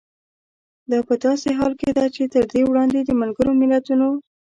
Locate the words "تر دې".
2.33-2.61